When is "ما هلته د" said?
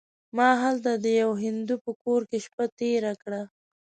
0.37-1.05